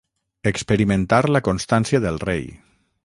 [0.51, 2.51] Experimentar la constància del rei.